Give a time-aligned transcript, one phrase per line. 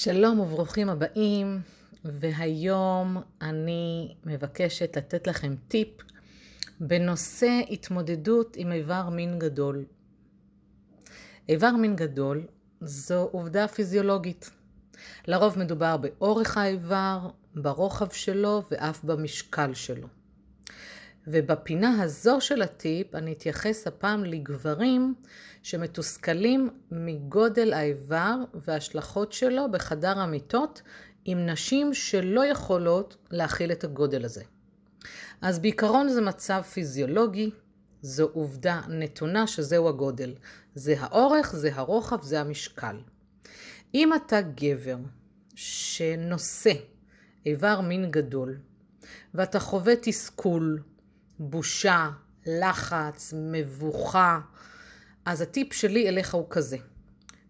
[0.00, 1.60] שלום וברוכים הבאים,
[2.04, 5.88] והיום אני מבקשת לתת לכם טיפ
[6.80, 9.84] בנושא התמודדות עם איבר מין גדול.
[11.48, 12.46] איבר מין גדול
[12.80, 14.50] זו עובדה פיזיולוגית.
[15.26, 20.08] לרוב מדובר באורך האיבר, ברוחב שלו ואף במשקל שלו.
[21.30, 25.14] ובפינה הזו של הטיפ אני אתייחס הפעם לגברים
[25.62, 30.82] שמתוסכלים מגודל האיבר וההשלכות שלו בחדר המיטות
[31.24, 34.42] עם נשים שלא יכולות להכיל את הגודל הזה.
[35.40, 37.50] אז בעיקרון זה מצב פיזיולוגי,
[38.02, 40.34] זו עובדה נתונה שזהו הגודל.
[40.74, 42.96] זה האורך, זה הרוחב, זה המשקל.
[43.94, 44.96] אם אתה גבר
[45.54, 46.72] שנושא
[47.46, 48.58] איבר מין גדול
[49.34, 50.82] ואתה חווה תסכול,
[51.38, 52.10] בושה,
[52.46, 54.40] לחץ, מבוכה,
[55.24, 56.76] אז הטיפ שלי אליך הוא כזה.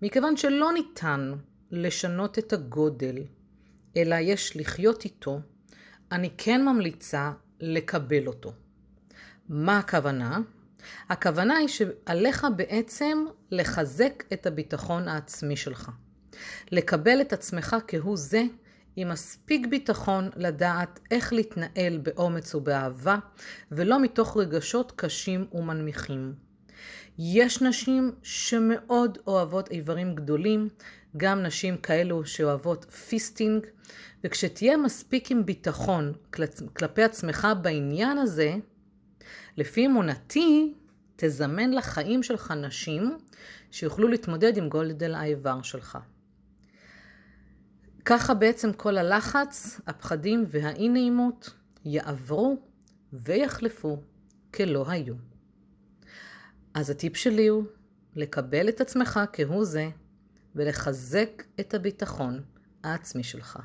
[0.03, 1.33] מכיוון שלא ניתן
[1.71, 3.17] לשנות את הגודל,
[3.97, 5.41] אלא יש לחיות איתו,
[6.13, 8.53] אני כן ממליצה לקבל אותו.
[9.49, 10.39] מה הכוונה?
[11.09, 15.91] הכוונה היא שעליך בעצם לחזק את הביטחון העצמי שלך.
[16.73, 18.43] לקבל את עצמך כהוא זה
[19.01, 23.19] עם מספיק ביטחון לדעת איך להתנהל באומץ ובאהבה,
[23.73, 26.35] ולא מתוך רגשות קשים ומנמיכים.
[27.19, 30.69] יש נשים שמאוד אוהבות איברים גדולים,
[31.17, 33.67] גם נשים כאלו שאוהבות fisting,
[34.25, 36.13] וכשתהיה מספיק עם ביטחון
[36.75, 38.55] כלפי עצמך בעניין הזה,
[39.57, 40.75] לפי אמונתי,
[41.17, 43.19] תזמן לחיים שלך נשים
[43.71, 45.99] שיוכלו להתמודד עם גולדל האיבר שלך.
[48.11, 51.51] ככה בעצם כל הלחץ, הפחדים והאי נעימות
[51.85, 52.57] יעברו
[53.13, 54.03] ויחלפו
[54.55, 55.15] כלא היו.
[56.75, 57.65] אז הטיפ שלי הוא
[58.17, 59.89] לקבל את עצמך כהוא זה
[60.55, 62.43] ולחזק את הביטחון
[62.85, 63.59] העצמי שלך.